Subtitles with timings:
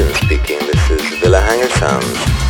[0.00, 0.58] Justin speaking.
[0.60, 2.49] This is Villa Hangar Sounds.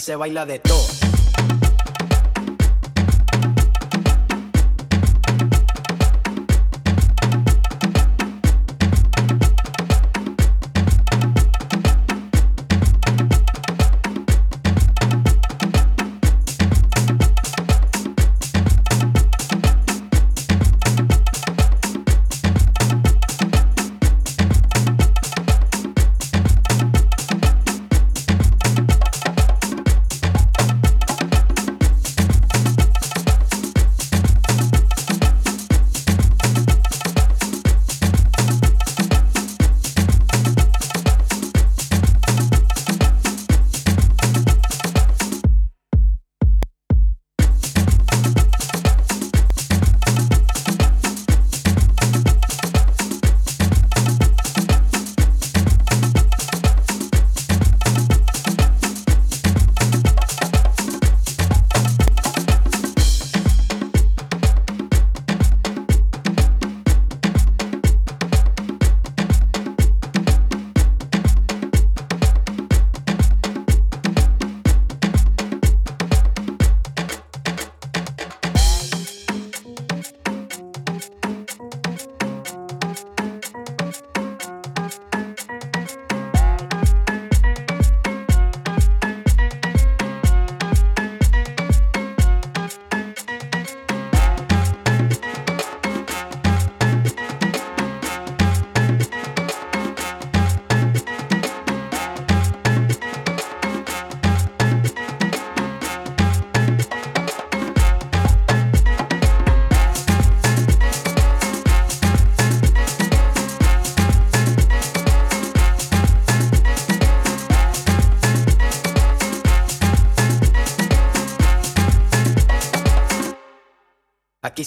[0.00, 0.79] Se baila de todo.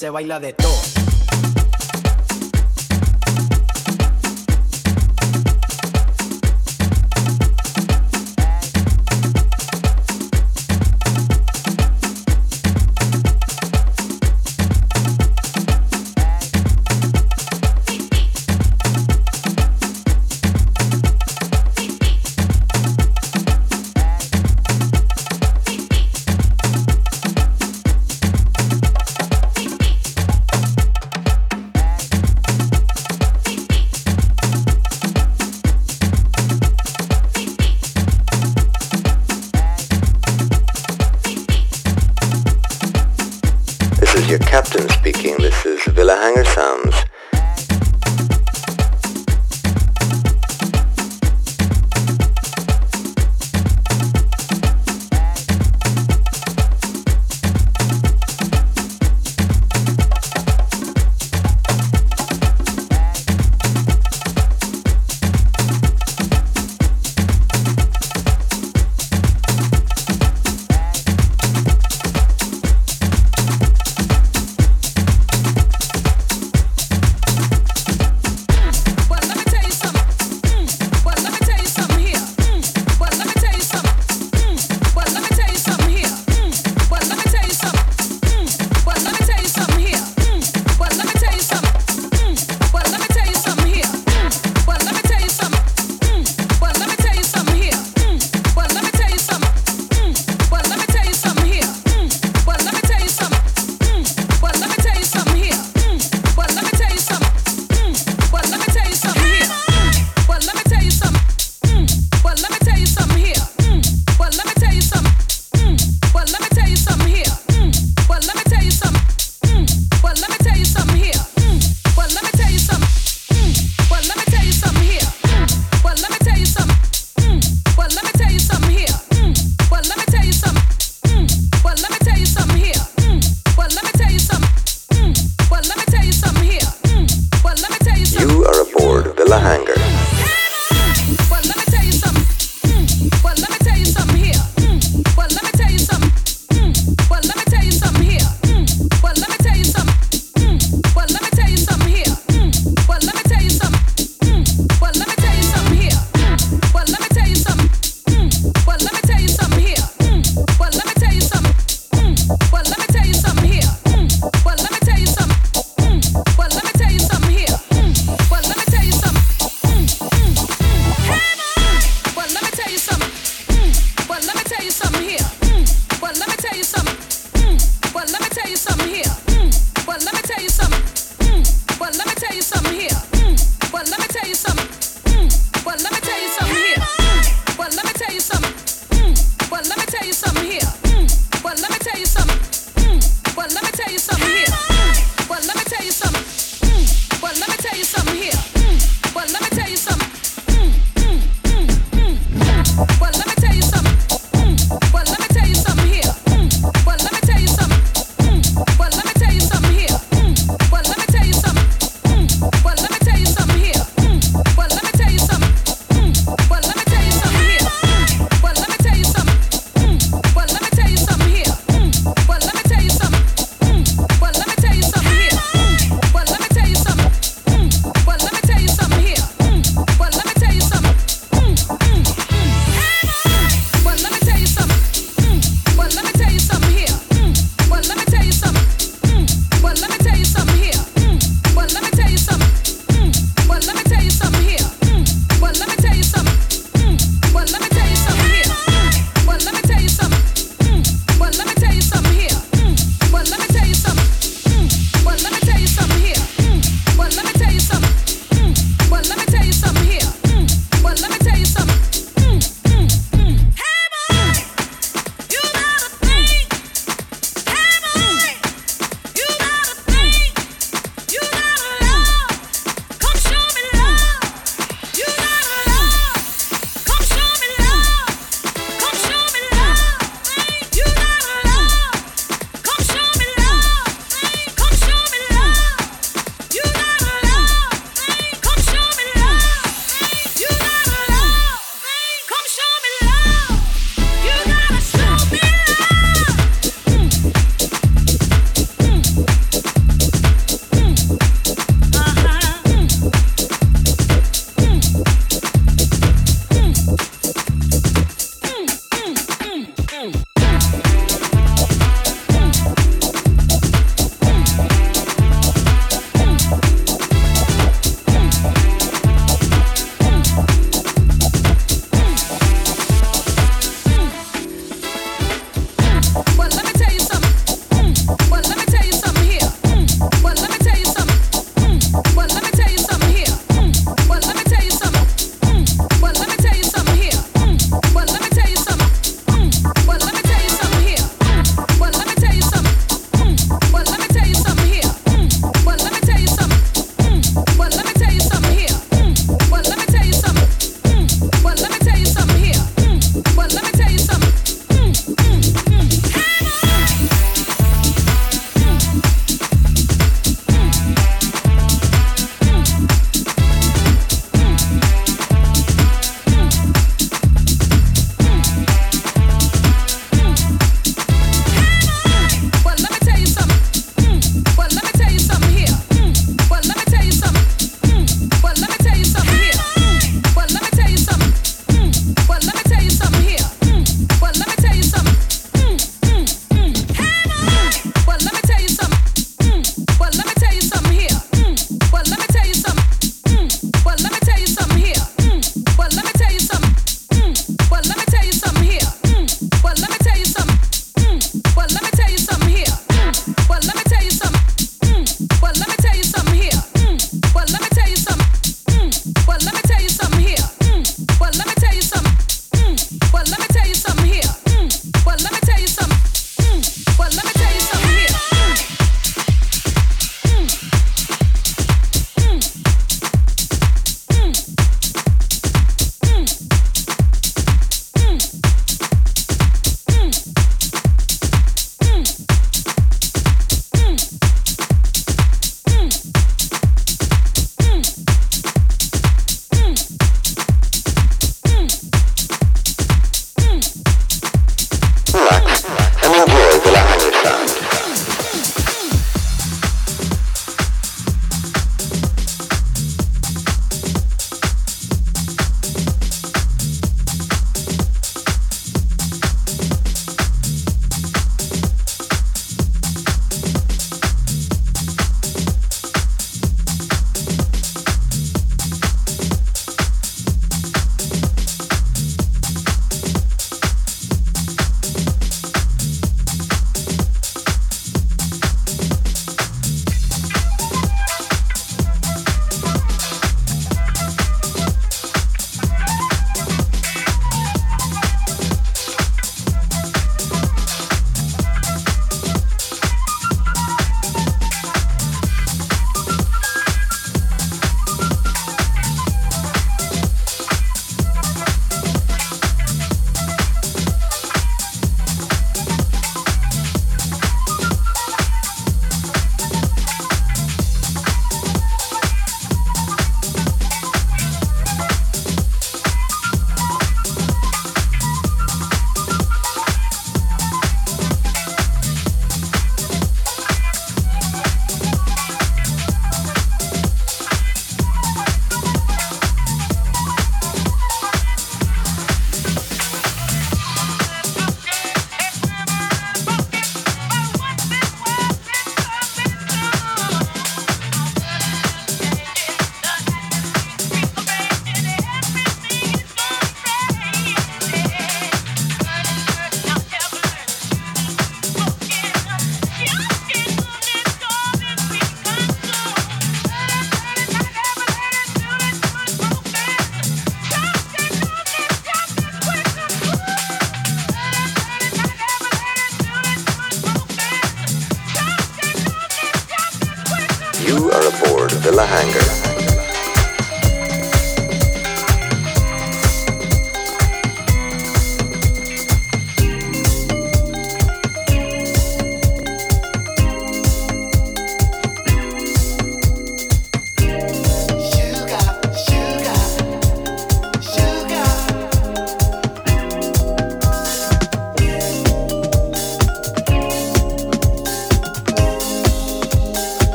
[0.00, 0.99] Se baila de todo.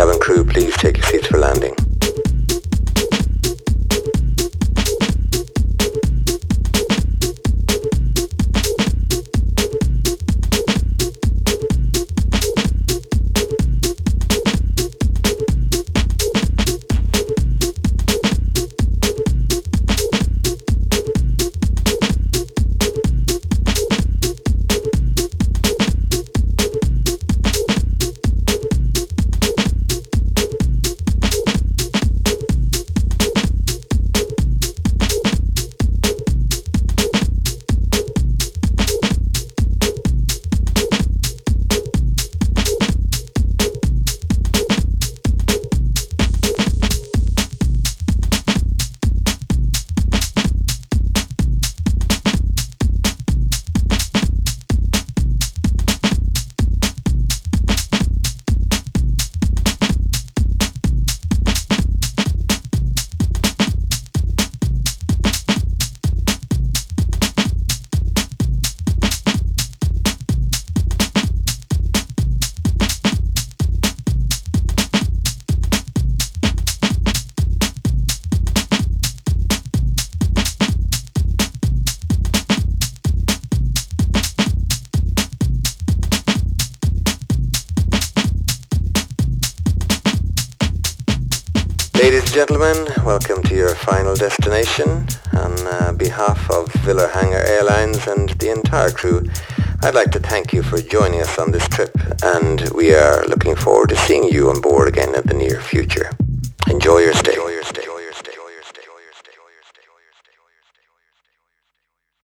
[0.00, 1.89] Cabin crew, please take your seats for landing.